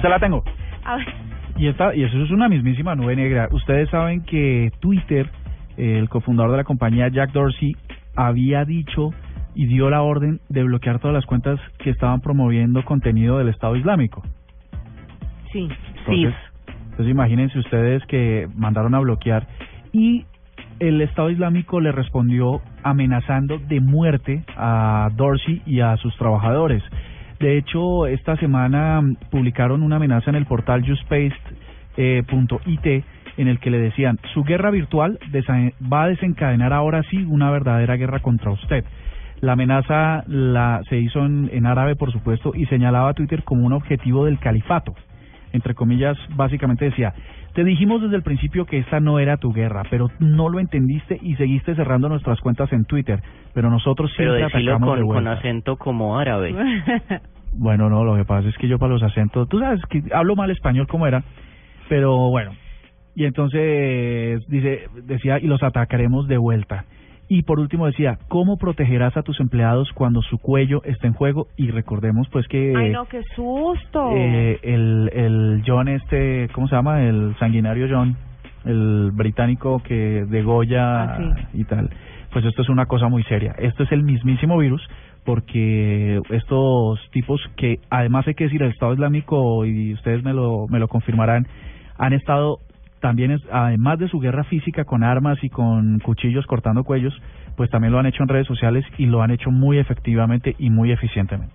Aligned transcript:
Se 0.00 0.08
la 0.08 0.18
tengo. 0.18 0.42
A 0.84 0.96
ver. 0.96 1.06
Y, 1.56 1.68
esta, 1.68 1.94
y 1.94 2.04
eso 2.04 2.22
es 2.22 2.30
una 2.30 2.48
mismísima 2.48 2.94
nube 2.94 3.16
negra. 3.16 3.48
Ustedes 3.52 3.90
saben 3.90 4.22
que 4.22 4.72
Twitter, 4.80 5.28
el 5.76 6.08
cofundador 6.08 6.52
de 6.52 6.56
la 6.58 6.64
compañía 6.64 7.08
Jack 7.08 7.32
Dorsey, 7.32 7.76
había 8.16 8.64
dicho 8.64 9.10
y 9.54 9.66
dio 9.66 9.90
la 9.90 10.02
orden 10.02 10.40
de 10.48 10.62
bloquear 10.62 11.00
todas 11.00 11.14
las 11.14 11.26
cuentas 11.26 11.60
que 11.78 11.90
estaban 11.90 12.20
promoviendo 12.20 12.84
contenido 12.84 13.38
del 13.38 13.48
Estado 13.48 13.76
Islámico. 13.76 14.22
Sí. 15.52 15.68
Entonces, 15.98 16.34
entonces 16.90 17.08
imagínense 17.08 17.58
ustedes 17.58 18.04
que 18.06 18.48
mandaron 18.54 18.94
a 18.94 19.00
bloquear 19.00 19.46
y 19.92 20.24
el 20.78 21.00
Estado 21.02 21.30
Islámico 21.30 21.80
le 21.80 21.92
respondió 21.92 22.62
amenazando 22.82 23.58
de 23.58 23.80
muerte 23.80 24.44
a 24.56 25.10
Dorsey 25.14 25.62
y 25.66 25.80
a 25.80 25.96
sus 25.98 26.16
trabajadores. 26.16 26.82
De 27.40 27.56
hecho, 27.56 28.06
esta 28.06 28.36
semana 28.36 29.02
publicaron 29.30 29.82
una 29.82 29.96
amenaza 29.96 30.28
en 30.28 30.36
el 30.36 30.44
portal 30.44 30.82
YouSpaced.it 30.82 31.44
en 33.38 33.48
el 33.48 33.58
que 33.58 33.70
le 33.70 33.78
decían, 33.78 34.18
su 34.34 34.44
guerra 34.44 34.70
virtual 34.70 35.18
va 35.90 36.02
a 36.02 36.08
desencadenar 36.08 36.74
ahora 36.74 37.02
sí 37.04 37.16
una 37.26 37.50
verdadera 37.50 37.96
guerra 37.96 38.18
contra 38.18 38.50
usted. 38.50 38.84
La 39.40 39.52
amenaza 39.52 40.22
la, 40.26 40.82
se 40.90 40.98
hizo 40.98 41.24
en, 41.24 41.48
en 41.50 41.64
árabe, 41.64 41.96
por 41.96 42.12
supuesto, 42.12 42.52
y 42.54 42.66
señalaba 42.66 43.08
a 43.08 43.14
Twitter 43.14 43.42
como 43.42 43.64
un 43.64 43.72
objetivo 43.72 44.26
del 44.26 44.38
califato. 44.38 44.94
Entre 45.54 45.74
comillas, 45.74 46.18
básicamente 46.36 46.84
decía, 46.84 47.14
te 47.54 47.64
dijimos 47.64 48.00
desde 48.02 48.16
el 48.16 48.22
principio 48.22 48.64
que 48.66 48.78
esta 48.78 49.00
no 49.00 49.18
era 49.18 49.36
tu 49.36 49.52
guerra, 49.52 49.82
pero 49.90 50.08
no 50.18 50.48
lo 50.48 50.60
entendiste 50.60 51.18
y 51.20 51.34
seguiste 51.36 51.74
cerrando 51.74 52.08
nuestras 52.08 52.40
cuentas 52.40 52.72
en 52.72 52.84
Twitter. 52.84 53.20
Pero 53.54 53.70
nosotros 53.70 54.12
Pero 54.16 54.36
siempre 54.36 54.58
atacamos 54.60 54.96
de 54.96 55.02
con, 55.02 55.08
con 55.08 55.24
vuelta. 55.24 55.32
acento 55.32 55.76
como 55.76 56.18
árabe. 56.18 56.54
Bueno, 57.52 57.90
no, 57.90 58.04
lo 58.04 58.14
que 58.14 58.24
pasa 58.24 58.48
es 58.48 58.56
que 58.58 58.68
yo 58.68 58.78
para 58.78 58.92
los 58.92 59.02
acentos, 59.02 59.48
tú 59.48 59.58
sabes 59.58 59.80
que 59.90 60.04
hablo 60.14 60.36
mal 60.36 60.52
español 60.52 60.86
como 60.86 61.08
era, 61.08 61.24
pero 61.88 62.30
bueno. 62.30 62.52
Y 63.16 63.24
entonces 63.24 64.40
dice, 64.46 64.86
decía, 65.02 65.40
y 65.40 65.48
los 65.48 65.60
atacaremos 65.62 66.28
de 66.28 66.38
vuelta. 66.38 66.84
Y 67.32 67.42
por 67.44 67.60
último 67.60 67.86
decía, 67.86 68.18
¿cómo 68.26 68.56
protegerás 68.56 69.16
a 69.16 69.22
tus 69.22 69.38
empleados 69.38 69.88
cuando 69.94 70.20
su 70.20 70.38
cuello 70.38 70.82
está 70.82 71.06
en 71.06 71.12
juego? 71.12 71.46
Y 71.56 71.70
recordemos 71.70 72.28
pues 72.28 72.48
que 72.48 72.74
Ay, 72.76 72.90
no, 72.90 73.04
qué 73.04 73.22
susto. 73.36 74.10
eh, 74.16 74.58
el, 74.64 75.08
el 75.14 75.62
John 75.64 75.86
este, 75.86 76.48
¿cómo 76.52 76.66
se 76.66 76.74
llama? 76.74 77.04
El 77.04 77.36
sanguinario 77.38 77.86
John, 77.88 78.16
el 78.64 79.12
británico 79.12 79.80
que 79.84 80.24
degolla 80.28 81.04
Ah, 81.04 81.18
sí. 81.52 81.60
y 81.60 81.64
tal. 81.66 81.88
Pues 82.32 82.44
esto 82.44 82.62
es 82.62 82.68
una 82.68 82.86
cosa 82.86 83.06
muy 83.08 83.22
seria. 83.22 83.54
Esto 83.58 83.84
es 83.84 83.92
el 83.92 84.02
mismísimo 84.02 84.58
virus 84.58 84.82
porque 85.24 86.20
estos 86.30 86.98
tipos 87.12 87.40
que 87.56 87.78
además 87.90 88.26
hay 88.26 88.34
que 88.34 88.44
decir 88.44 88.60
el 88.62 88.70
Estado 88.72 88.92
Islámico 88.94 89.64
y 89.66 89.94
ustedes 89.94 90.24
me 90.24 90.32
lo 90.32 90.66
me 90.68 90.80
lo 90.80 90.88
confirmarán 90.88 91.46
han 91.96 92.12
estado 92.12 92.58
también 93.00 93.30
es- 93.32 93.42
además 93.52 93.98
de 93.98 94.08
su 94.08 94.20
guerra 94.20 94.44
física 94.44 94.84
con 94.84 95.02
armas 95.02 95.42
y 95.42 95.50
con 95.50 95.98
cuchillos 96.00 96.46
cortando 96.46 96.84
cuellos 96.84 97.14
pues 97.56 97.70
también 97.70 97.92
lo 97.92 97.98
han 97.98 98.06
hecho 98.06 98.22
en 98.22 98.28
redes 98.28 98.46
sociales 98.46 98.84
y 98.98 99.06
lo 99.06 99.22
han 99.22 99.30
hecho 99.30 99.50
muy 99.50 99.78
efectivamente 99.78 100.54
y 100.58 100.70
muy 100.70 100.92
eficientemente 100.92 101.54